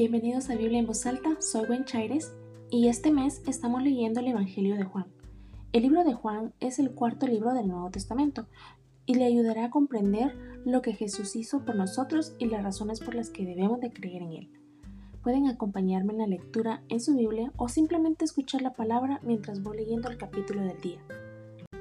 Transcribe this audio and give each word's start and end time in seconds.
Bienvenidos 0.00 0.48
a 0.48 0.54
Biblia 0.54 0.78
en 0.78 0.86
voz 0.86 1.04
alta, 1.04 1.36
soy 1.42 1.66
Gwen 1.66 1.84
Chaires 1.84 2.32
y 2.70 2.88
este 2.88 3.12
mes 3.12 3.42
estamos 3.46 3.82
leyendo 3.82 4.20
el 4.20 4.28
Evangelio 4.28 4.74
de 4.76 4.84
Juan. 4.84 5.04
El 5.74 5.82
libro 5.82 6.04
de 6.04 6.14
Juan 6.14 6.54
es 6.58 6.78
el 6.78 6.92
cuarto 6.92 7.26
libro 7.26 7.52
del 7.52 7.68
Nuevo 7.68 7.90
Testamento 7.90 8.46
y 9.04 9.16
le 9.16 9.26
ayudará 9.26 9.66
a 9.66 9.70
comprender 9.70 10.34
lo 10.64 10.80
que 10.80 10.94
Jesús 10.94 11.36
hizo 11.36 11.66
por 11.66 11.76
nosotros 11.76 12.34
y 12.38 12.46
las 12.46 12.62
razones 12.62 13.00
por 13.00 13.14
las 13.14 13.28
que 13.28 13.44
debemos 13.44 13.78
de 13.80 13.92
creer 13.92 14.22
en 14.22 14.32
Él. 14.32 14.50
Pueden 15.22 15.48
acompañarme 15.48 16.14
en 16.14 16.20
la 16.20 16.26
lectura 16.26 16.82
en 16.88 17.00
su 17.00 17.14
Biblia 17.14 17.52
o 17.58 17.68
simplemente 17.68 18.24
escuchar 18.24 18.62
la 18.62 18.72
palabra 18.72 19.20
mientras 19.22 19.62
voy 19.62 19.76
leyendo 19.76 20.08
el 20.08 20.16
capítulo 20.16 20.62
del 20.62 20.80
día. 20.80 21.04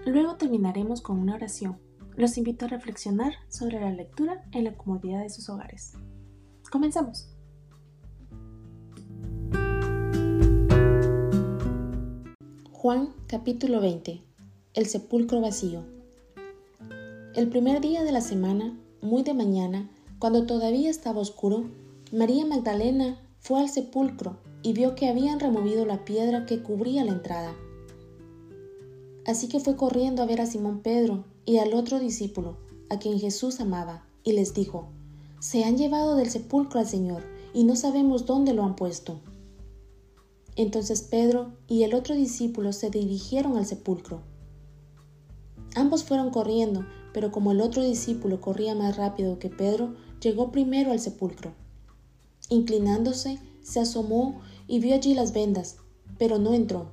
Luego 0.05 0.35
terminaremos 0.35 0.99
con 0.99 1.19
una 1.19 1.35
oración. 1.35 1.77
Los 2.17 2.37
invito 2.37 2.65
a 2.65 2.67
reflexionar 2.67 3.35
sobre 3.47 3.79
la 3.79 3.91
lectura 3.91 4.43
en 4.51 4.65
la 4.65 4.75
comodidad 4.75 5.21
de 5.21 5.29
sus 5.29 5.47
hogares. 5.47 5.93
Comenzamos. 6.69 7.38
Juan 12.81 13.13
capítulo 13.27 13.81
20 13.81 14.21
El 14.73 14.85
sepulcro 14.85 15.41
vacío 15.41 15.83
El 17.35 17.49
primer 17.49 17.81
día 17.81 18.05
de 18.05 18.13
la 18.13 18.21
semana, 18.21 18.79
muy 19.01 19.21
de 19.23 19.33
mañana, 19.33 19.91
cuando 20.17 20.45
todavía 20.45 20.89
estaba 20.89 21.19
oscuro, 21.19 21.65
María 22.13 22.45
Magdalena 22.45 23.19
fue 23.41 23.59
al 23.59 23.67
sepulcro 23.67 24.37
y 24.63 24.71
vio 24.71 24.95
que 24.95 25.09
habían 25.09 25.41
removido 25.41 25.85
la 25.85 26.05
piedra 26.05 26.45
que 26.45 26.63
cubría 26.63 27.03
la 27.03 27.11
entrada. 27.11 27.53
Así 29.25 29.49
que 29.49 29.59
fue 29.59 29.75
corriendo 29.75 30.23
a 30.23 30.25
ver 30.25 30.39
a 30.39 30.45
Simón 30.45 30.79
Pedro 30.79 31.25
y 31.45 31.57
al 31.57 31.73
otro 31.73 31.99
discípulo, 31.99 32.55
a 32.89 32.97
quien 32.97 33.19
Jesús 33.19 33.59
amaba, 33.59 34.05
y 34.23 34.31
les 34.31 34.53
dijo, 34.53 34.87
Se 35.41 35.65
han 35.65 35.77
llevado 35.77 36.15
del 36.15 36.29
sepulcro 36.29 36.79
al 36.79 36.87
Señor, 36.87 37.23
y 37.53 37.65
no 37.65 37.75
sabemos 37.75 38.25
dónde 38.25 38.53
lo 38.53 38.63
han 38.63 38.77
puesto. 38.77 39.19
Entonces 40.61 41.03
Pedro 41.03 41.53
y 41.69 41.83
el 41.83 41.93
otro 41.93 42.15
discípulo 42.15 42.73
se 42.73 42.89
dirigieron 42.89 43.55
al 43.55 43.65
sepulcro. 43.65 44.23
Ambos 45.73 46.03
fueron 46.03 46.31
corriendo, 46.31 46.85
pero 47.13 47.31
como 47.31 47.53
el 47.53 47.61
otro 47.61 47.81
discípulo 47.81 48.41
corría 48.41 48.75
más 48.75 48.97
rápido 48.97 49.39
que 49.39 49.49
Pedro, 49.49 49.95
llegó 50.19 50.51
primero 50.51 50.91
al 50.91 50.99
sepulcro. 50.99 51.53
Inclinándose, 52.49 53.39
se 53.61 53.79
asomó 53.79 54.41
y 54.67 54.81
vio 54.81 54.95
allí 54.95 55.13
las 55.13 55.31
vendas, 55.31 55.77
pero 56.17 56.39
no 56.39 56.53
entró. 56.53 56.91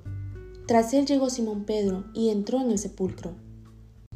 Tras 0.68 0.94
él 0.94 1.04
llegó 1.04 1.28
Simón 1.28 1.64
Pedro 1.64 2.04
y 2.14 2.28
entró 2.28 2.60
en 2.60 2.70
el 2.70 2.78
sepulcro. 2.78 3.34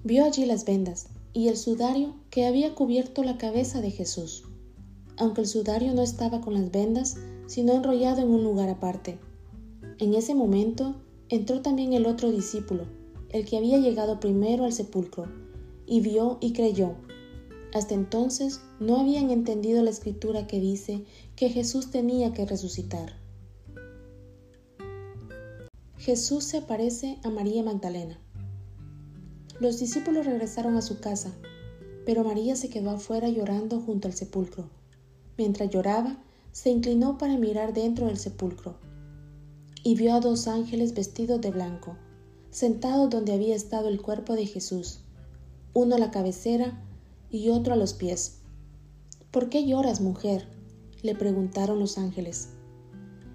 Vio 0.05 0.25
allí 0.25 0.47
las 0.47 0.65
vendas 0.65 1.09
y 1.33 1.49
el 1.49 1.57
sudario 1.57 2.15
que 2.31 2.47
había 2.47 2.77
cubierto 2.77 3.25
la 3.25 3.37
cabeza 3.37 3.81
de 3.81 3.91
Jesús, 3.91 4.45
aunque 5.17 5.41
el 5.41 5.49
sudario 5.49 5.93
no 5.93 6.03
estaba 6.03 6.41
con 6.41 6.55
las 6.55 6.71
vendas, 6.71 7.17
sino 7.49 7.73
enrollado 7.73 8.21
en 8.21 8.29
un 8.29 8.45
lugar 8.45 8.69
aparte. 8.69 9.19
En 10.01 10.15
ese 10.15 10.35
momento 10.35 10.95
entró 11.29 11.61
también 11.61 11.93
el 11.93 12.07
otro 12.07 12.31
discípulo, 12.31 12.87
el 13.29 13.45
que 13.45 13.59
había 13.59 13.77
llegado 13.77 14.19
primero 14.19 14.65
al 14.65 14.73
sepulcro, 14.73 15.27
y 15.85 16.01
vio 16.01 16.39
y 16.41 16.55
creyó. 16.55 16.95
Hasta 17.75 17.93
entonces 17.93 18.63
no 18.81 18.99
habían 18.99 19.29
entendido 19.29 19.83
la 19.83 19.91
escritura 19.91 20.47
que 20.47 20.59
dice 20.59 21.05
que 21.37 21.51
Jesús 21.51 21.91
tenía 21.91 22.33
que 22.33 22.47
resucitar. 22.47 23.13
Jesús 25.99 26.45
se 26.45 26.57
aparece 26.57 27.19
a 27.23 27.29
María 27.29 27.63
Magdalena. 27.63 28.19
Los 29.61 29.79
discípulos 29.79 30.25
regresaron 30.25 30.77
a 30.77 30.83
su 30.83 30.99
casa, 31.01 31.31
pero 32.07 32.25
María 32.25 32.57
se 32.57 32.71
quedó 32.71 32.89
afuera 32.89 33.29
llorando 33.29 33.83
junto 33.83 34.09
al 34.09 34.15
sepulcro. 34.15 34.71
Mientras 35.37 35.69
lloraba, 35.69 36.17
se 36.53 36.71
inclinó 36.71 37.19
para 37.19 37.37
mirar 37.37 37.75
dentro 37.75 38.07
del 38.07 38.17
sepulcro 38.17 38.77
y 39.83 39.95
vio 39.95 40.15
a 40.15 40.21
dos 40.21 40.47
ángeles 40.47 40.95
vestidos 40.95 41.41
de 41.41 41.51
blanco, 41.51 41.97
sentados 42.51 43.11
donde 43.11 43.33
había 43.33 43.55
estado 43.55 43.89
el 43.89 44.01
cuerpo 44.01 44.35
de 44.35 44.47
Jesús, 44.47 45.01
uno 45.73 45.97
a 45.97 45.99
la 45.99 46.11
cabecera 46.11 46.83
y 47.31 47.49
otro 47.51 47.75
a 47.75 47.77
los 47.77 47.95
pies. 47.95 48.39
¿Por 49.31 49.49
qué 49.49 49.67
lloras, 49.67 50.01
mujer? 50.01 50.49
le 51.03 51.15
preguntaron 51.15 51.79
los 51.79 51.97
ángeles. 51.97 52.51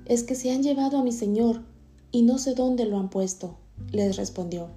Es 0.06 0.24
que 0.24 0.36
se 0.36 0.52
han 0.52 0.62
llevado 0.62 1.00
a 1.00 1.04
mi 1.04 1.12
Señor 1.12 1.64
y 2.12 2.22
no 2.22 2.38
sé 2.38 2.54
dónde 2.54 2.86
lo 2.86 3.00
han 3.00 3.10
puesto, 3.10 3.58
les 3.92 4.18
respondió. 4.18 4.70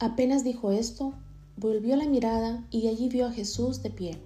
Apenas 0.00 0.42
dijo 0.42 0.72
esto, 0.72 1.14
volvió 1.56 1.94
la 1.94 2.08
mirada 2.08 2.66
y 2.70 2.88
allí 2.88 3.08
vio 3.08 3.26
a 3.26 3.32
Jesús 3.32 3.82
de 3.82 3.90
pie. 3.90 4.18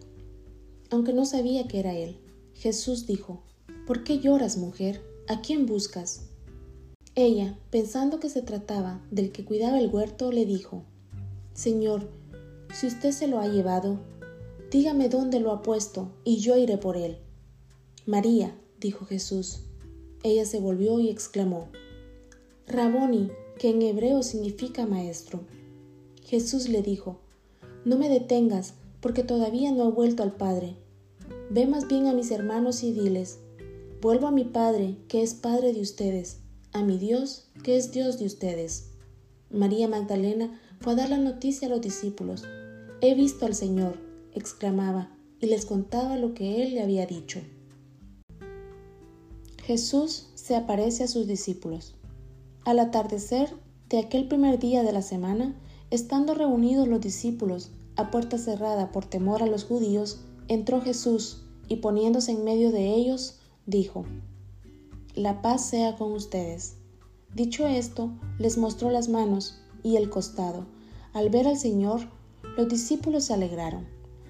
Aunque 0.91 1.13
no 1.13 1.27
sabía 1.27 1.69
que 1.69 1.81
era 1.81 1.93
él, 1.93 2.17
Jesús 2.55 3.07
dijo, 3.07 3.43
¿Por 3.87 4.05
qué 4.05 4.21
lloras, 4.21 4.57
mujer? 4.57 5.03
¿A 5.29 5.43
quién 5.43 5.67
buscas? 5.67 6.31
Ella, 7.19 7.59
pensando 7.71 8.21
que 8.21 8.29
se 8.29 8.43
trataba 8.43 9.01
del 9.11 9.33
que 9.33 9.43
cuidaba 9.43 9.81
el 9.81 9.89
huerto, 9.89 10.31
le 10.31 10.45
dijo, 10.45 10.83
Señor, 11.55 12.11
si 12.75 12.87
usted 12.87 13.11
se 13.11 13.27
lo 13.27 13.39
ha 13.39 13.49
llevado, 13.49 14.01
dígame 14.71 15.09
dónde 15.09 15.41
lo 15.41 15.51
ha 15.53 15.63
puesto, 15.63 16.11
y 16.25 16.37
yo 16.37 16.59
iré 16.59 16.77
por 16.77 16.99
él. 16.99 17.17
María, 18.05 18.55
dijo 18.81 19.07
Jesús. 19.07 19.61
Ella 20.25 20.45
se 20.45 20.61
volvió 20.61 21.01
y 21.01 21.09
exclamó, 21.09 21.69
Raboni, 22.67 23.31
que 23.59 23.71
en 23.71 23.81
hebreo 23.81 24.23
significa 24.23 24.85
maestro. 24.85 25.41
Jesús 26.23 26.69
le 26.69 26.83
dijo, 26.83 27.21
No 27.87 27.97
me 27.97 28.11
detengas, 28.11 28.75
porque 29.01 29.23
todavía 29.23 29.73
no 29.73 29.89
he 29.89 29.91
vuelto 29.91 30.23
al 30.23 30.33
Padre. 30.33 30.77
Ve 31.49 31.67
más 31.67 31.89
bien 31.89 32.09
a 32.09 32.13
mis 32.13 32.31
hermanos 32.31 32.83
y 32.83 32.93
diles, 32.93 33.39
Vuelvo 34.03 34.27
a 34.27 34.33
mi 34.33 34.45
Padre, 34.45 34.99
que 35.09 35.23
es 35.23 35.33
Padre 35.33 35.73
de 35.73 35.81
ustedes 35.81 36.41
a 36.77 36.83
mi 36.83 36.99
Dios, 36.99 37.49
que 37.63 37.77
es 37.77 37.93
Dios 37.93 38.19
de 38.19 38.27
ustedes. 38.27 38.91
María 39.51 39.89
Magdalena 39.89 40.61
fue 40.81 40.93
a 40.93 40.97
dar 40.97 41.11
la 41.11 41.19
noticia 41.19 41.69
a 41.69 41.71
los 41.71 41.81
discípulos. 41.81 42.45
He 43.01 43.15
visto 43.15 43.47
al 43.47 43.55
Señor, 43.55 43.99
exclamaba, 44.35 45.11
y 45.41 45.47
les 45.47 45.67
contaba 45.67 46.17
lo 46.17 46.35
que 46.35 46.63
él 46.63 46.75
le 46.75 46.83
había 46.83 47.07
dicho. 47.07 47.41
Jesús 49.63 50.29
se 50.35 50.55
aparece 50.55 51.05
a 51.05 51.09
sus 51.09 51.27
discípulos. 51.27 51.95
Al 52.65 52.79
atardecer 52.79 53.53
de 53.89 53.99
aquel 53.99 54.29
primer 54.29 54.59
día 54.59 54.83
de 54.83 54.93
la 54.93 55.03
semana, 55.03 55.57
estando 55.91 56.35
reunidos 56.35 56.89
los 56.89 57.01
discípulos 57.01 57.71
a 57.97 58.11
puerta 58.11 58.39
cerrada 58.39 58.93
por 58.93 59.07
temor 59.07 59.43
a 59.43 59.47
los 59.47 59.65
judíos, 59.65 60.21
entró 60.49 60.81
Jesús 60.81 61.43
y 61.69 61.77
poniéndose 61.77 62.33
en 62.33 62.45
medio 62.45 62.71
de 62.71 62.95
ellos, 62.95 63.39
dijo, 63.67 64.05
la 65.17 65.41
paz 65.41 65.65
sea 65.65 65.97
con 65.97 66.13
ustedes. 66.13 66.77
Dicho 67.35 67.67
esto, 67.67 68.13
les 68.39 68.59
mostró 68.59 68.91
las 68.91 69.09
manos 69.09 69.59
y 69.83 69.97
el 69.97 70.11
costado. 70.11 70.67
Al 71.15 71.31
ver 71.31 71.49
al 71.49 71.57
Señor, 71.57 72.03
los 72.59 72.69
discípulos 72.69 73.25
se 73.25 73.33
alegraron. 73.33 73.87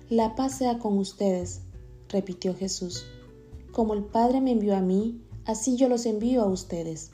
La 0.08 0.36
paz 0.36 0.58
sea 0.58 0.78
con 0.78 0.96
ustedes, 0.96 1.62
repitió 2.08 2.54
Jesús. 2.54 3.04
Como 3.72 3.94
el 3.94 4.04
Padre 4.04 4.40
me 4.40 4.52
envió 4.52 4.76
a 4.76 4.80
mí, 4.80 5.20
así 5.44 5.76
yo 5.76 5.88
los 5.88 6.06
envío 6.06 6.42
a 6.42 6.46
ustedes. 6.46 7.10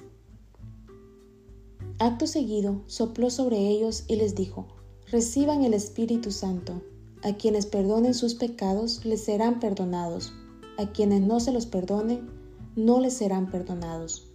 Acto 1.98 2.26
seguido, 2.26 2.82
sopló 2.86 3.30
sobre 3.30 3.56
ellos 3.68 4.04
y 4.06 4.16
les 4.16 4.34
dijo, 4.34 4.66
Reciban 5.10 5.64
el 5.64 5.72
Espíritu 5.72 6.30
Santo. 6.30 6.82
A 7.22 7.34
quienes 7.38 7.64
perdonen 7.64 8.12
sus 8.12 8.34
pecados 8.34 9.06
les 9.06 9.24
serán 9.24 9.60
perdonados. 9.60 10.34
A 10.76 10.92
quienes 10.92 11.22
no 11.22 11.40
se 11.40 11.52
los 11.52 11.64
perdonen, 11.64 12.41
no 12.74 13.00
les 13.00 13.14
serán 13.14 13.50
perdonados. 13.50 14.28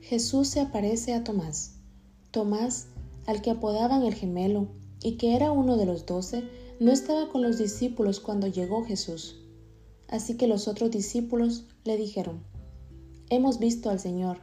Jesús 0.00 0.48
se 0.48 0.60
aparece 0.60 1.14
a 1.14 1.24
Tomás. 1.24 1.74
Tomás, 2.30 2.88
al 3.26 3.42
que 3.42 3.50
apodaban 3.50 4.02
el 4.02 4.14
gemelo 4.14 4.68
y 5.02 5.16
que 5.16 5.34
era 5.34 5.52
uno 5.52 5.76
de 5.76 5.84
los 5.84 6.06
doce, 6.06 6.48
no 6.78 6.92
estaba 6.92 7.28
con 7.28 7.42
los 7.42 7.58
discípulos 7.58 8.20
cuando 8.20 8.46
llegó 8.46 8.84
Jesús. 8.84 9.40
Así 10.08 10.36
que 10.36 10.46
los 10.46 10.68
otros 10.68 10.90
discípulos 10.90 11.64
le 11.84 11.96
dijeron, 11.96 12.44
Hemos 13.28 13.58
visto 13.58 13.90
al 13.90 13.98
Señor. 13.98 14.38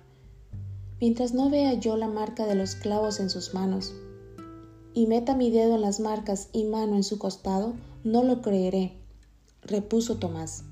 Mientras 1.00 1.34
no 1.34 1.50
vea 1.50 1.74
yo 1.76 1.96
la 1.96 2.08
marca 2.08 2.46
de 2.46 2.56
los 2.56 2.76
clavos 2.76 3.20
en 3.20 3.30
sus 3.30 3.54
manos, 3.54 3.94
y 4.94 5.08
meta 5.08 5.36
mi 5.36 5.50
dedo 5.50 5.76
en 5.76 5.82
las 5.82 6.00
marcas 6.00 6.50
y 6.52 6.66
mano 6.66 6.96
en 6.96 7.04
su 7.04 7.18
costado, 7.18 7.74
no 8.04 8.24
lo 8.24 8.42
creeré, 8.42 8.98
repuso 9.62 10.18
Tomás. 10.18 10.66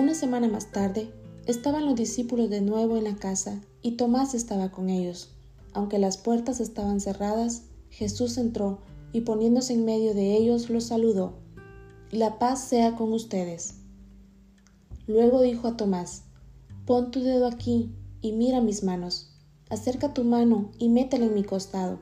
Una 0.00 0.14
semana 0.14 0.48
más 0.48 0.72
tarde, 0.72 1.10
estaban 1.44 1.84
los 1.84 1.94
discípulos 1.94 2.48
de 2.48 2.62
nuevo 2.62 2.96
en 2.96 3.04
la 3.04 3.16
casa 3.16 3.60
y 3.82 3.98
Tomás 3.98 4.32
estaba 4.32 4.70
con 4.70 4.88
ellos. 4.88 5.36
Aunque 5.74 5.98
las 5.98 6.16
puertas 6.16 6.58
estaban 6.58 7.00
cerradas, 7.00 7.64
Jesús 7.90 8.38
entró 8.38 8.78
y 9.12 9.20
poniéndose 9.20 9.74
en 9.74 9.84
medio 9.84 10.14
de 10.14 10.38
ellos 10.38 10.70
los 10.70 10.84
saludó. 10.84 11.34
La 12.10 12.38
paz 12.38 12.64
sea 12.64 12.96
con 12.96 13.12
ustedes. 13.12 13.74
Luego 15.06 15.42
dijo 15.42 15.68
a 15.68 15.76
Tomás, 15.76 16.22
Pon 16.86 17.10
tu 17.10 17.20
dedo 17.20 17.46
aquí 17.46 17.94
y 18.22 18.32
mira 18.32 18.62
mis 18.62 18.82
manos. 18.82 19.34
Acerca 19.68 20.14
tu 20.14 20.24
mano 20.24 20.70
y 20.78 20.88
métela 20.88 21.26
en 21.26 21.34
mi 21.34 21.44
costado. 21.44 21.98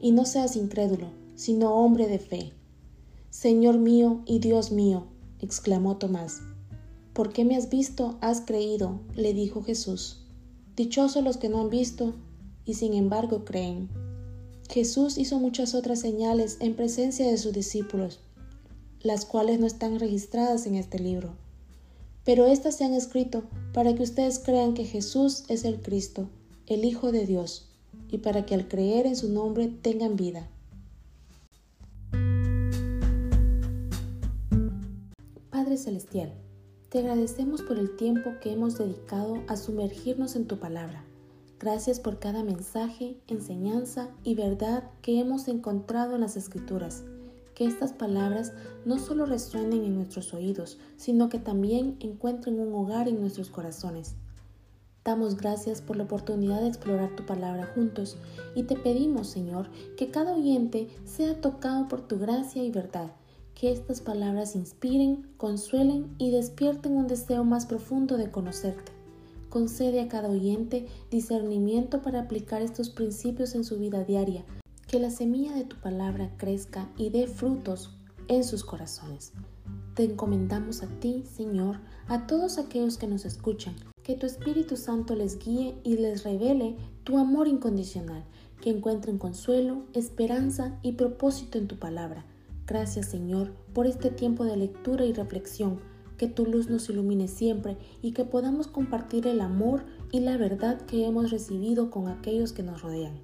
Y 0.00 0.12
no 0.12 0.24
seas 0.24 0.56
incrédulo, 0.56 1.08
sino 1.34 1.74
hombre 1.74 2.06
de 2.08 2.18
fe. 2.18 2.54
Señor 3.28 3.76
mío 3.76 4.22
y 4.24 4.38
Dios 4.38 4.72
mío, 4.72 5.08
exclamó 5.40 5.98
Tomás. 5.98 6.40
¿Por 7.12 7.34
qué 7.34 7.44
me 7.44 7.56
has 7.56 7.68
visto, 7.68 8.16
has 8.22 8.40
creído? 8.40 9.00
le 9.14 9.34
dijo 9.34 9.62
Jesús. 9.62 10.22
Dichosos 10.76 11.22
los 11.22 11.36
que 11.36 11.50
no 11.50 11.60
han 11.60 11.68
visto 11.68 12.14
y 12.64 12.74
sin 12.74 12.94
embargo 12.94 13.44
creen. 13.44 13.90
Jesús 14.70 15.18
hizo 15.18 15.38
muchas 15.38 15.74
otras 15.74 16.00
señales 16.00 16.56
en 16.60 16.74
presencia 16.74 17.30
de 17.30 17.36
sus 17.36 17.52
discípulos, 17.52 18.20
las 19.02 19.26
cuales 19.26 19.60
no 19.60 19.66
están 19.66 19.98
registradas 19.98 20.64
en 20.66 20.76
este 20.76 20.98
libro. 20.98 21.34
Pero 22.24 22.46
éstas 22.46 22.76
se 22.76 22.84
han 22.84 22.94
escrito 22.94 23.42
para 23.74 23.94
que 23.94 24.02
ustedes 24.02 24.38
crean 24.38 24.72
que 24.72 24.86
Jesús 24.86 25.44
es 25.48 25.64
el 25.66 25.82
Cristo, 25.82 26.30
el 26.66 26.86
Hijo 26.86 27.12
de 27.12 27.26
Dios, 27.26 27.68
y 28.08 28.18
para 28.18 28.46
que 28.46 28.54
al 28.54 28.68
creer 28.68 29.06
en 29.06 29.16
su 29.16 29.28
nombre 29.28 29.68
tengan 29.68 30.16
vida. 30.16 30.48
Padre 35.50 35.76
Celestial, 35.76 36.32
te 36.92 36.98
agradecemos 36.98 37.62
por 37.62 37.78
el 37.78 37.96
tiempo 37.96 38.34
que 38.42 38.52
hemos 38.52 38.76
dedicado 38.76 39.42
a 39.48 39.56
sumergirnos 39.56 40.36
en 40.36 40.46
tu 40.46 40.58
palabra. 40.58 41.02
Gracias 41.58 41.98
por 41.98 42.18
cada 42.18 42.44
mensaje, 42.44 43.16
enseñanza 43.28 44.10
y 44.24 44.34
verdad 44.34 44.90
que 45.00 45.18
hemos 45.18 45.48
encontrado 45.48 46.16
en 46.16 46.20
las 46.20 46.36
Escrituras. 46.36 47.02
Que 47.54 47.64
estas 47.64 47.94
palabras 47.94 48.52
no 48.84 48.98
solo 48.98 49.24
resuenen 49.24 49.84
en 49.84 49.94
nuestros 49.94 50.34
oídos, 50.34 50.76
sino 50.98 51.30
que 51.30 51.38
también 51.38 51.96
encuentren 52.00 52.60
un 52.60 52.74
hogar 52.74 53.08
en 53.08 53.22
nuestros 53.22 53.48
corazones. 53.48 54.14
Damos 55.02 55.38
gracias 55.38 55.80
por 55.80 55.96
la 55.96 56.04
oportunidad 56.04 56.60
de 56.60 56.68
explorar 56.68 57.16
tu 57.16 57.24
palabra 57.24 57.72
juntos 57.74 58.18
y 58.54 58.64
te 58.64 58.76
pedimos, 58.76 59.28
Señor, 59.28 59.70
que 59.96 60.10
cada 60.10 60.34
oyente 60.34 60.88
sea 61.06 61.40
tocado 61.40 61.88
por 61.88 62.02
tu 62.02 62.18
gracia 62.18 62.62
y 62.62 62.70
verdad 62.70 63.12
que 63.54 63.70
estas 63.70 64.00
palabras 64.00 64.56
inspiren, 64.56 65.28
consuelen 65.36 66.14
y 66.18 66.30
despierten 66.30 66.96
un 66.96 67.06
deseo 67.06 67.44
más 67.44 67.66
profundo 67.66 68.16
de 68.16 68.30
conocerte. 68.30 68.92
Concede 69.48 70.00
a 70.00 70.08
cada 70.08 70.28
oyente 70.28 70.86
discernimiento 71.10 72.02
para 72.02 72.20
aplicar 72.20 72.62
estos 72.62 72.90
principios 72.90 73.54
en 73.54 73.64
su 73.64 73.78
vida 73.78 74.04
diaria, 74.04 74.44
que 74.88 74.98
la 74.98 75.10
semilla 75.10 75.54
de 75.54 75.64
tu 75.64 75.76
palabra 75.76 76.32
crezca 76.38 76.90
y 76.96 77.10
dé 77.10 77.26
frutos 77.26 77.96
en 78.28 78.44
sus 78.44 78.64
corazones. 78.64 79.32
Te 79.94 80.04
encomendamos 80.04 80.82
a 80.82 80.88
ti, 81.00 81.24
Señor, 81.24 81.80
a 82.08 82.26
todos 82.26 82.56
aquellos 82.56 82.96
que 82.96 83.06
nos 83.06 83.26
escuchan, 83.26 83.76
que 84.02 84.16
tu 84.16 84.26
Espíritu 84.26 84.76
Santo 84.76 85.14
les 85.14 85.38
guíe 85.38 85.76
y 85.84 85.98
les 85.98 86.24
revele 86.24 86.76
tu 87.04 87.18
amor 87.18 87.46
incondicional, 87.46 88.24
que 88.62 88.70
encuentren 88.70 89.18
consuelo, 89.18 89.82
esperanza 89.92 90.78
y 90.82 90.92
propósito 90.92 91.58
en 91.58 91.68
tu 91.68 91.78
palabra 91.78 92.24
Gracias 92.66 93.06
Señor 93.06 93.52
por 93.72 93.86
este 93.86 94.10
tiempo 94.10 94.44
de 94.44 94.56
lectura 94.56 95.04
y 95.04 95.12
reflexión, 95.12 95.80
que 96.16 96.28
tu 96.28 96.46
luz 96.46 96.68
nos 96.68 96.88
ilumine 96.88 97.26
siempre 97.26 97.76
y 98.00 98.12
que 98.12 98.24
podamos 98.24 98.68
compartir 98.68 99.26
el 99.26 99.40
amor 99.40 99.84
y 100.12 100.20
la 100.20 100.36
verdad 100.36 100.80
que 100.82 101.06
hemos 101.06 101.30
recibido 101.30 101.90
con 101.90 102.08
aquellos 102.08 102.52
que 102.52 102.62
nos 102.62 102.82
rodean. 102.82 103.14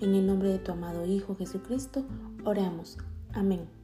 En 0.00 0.14
el 0.14 0.26
nombre 0.26 0.48
de 0.48 0.58
tu 0.58 0.72
amado 0.72 1.04
Hijo 1.06 1.36
Jesucristo, 1.36 2.04
oramos. 2.44 2.96
Amén. 3.34 3.81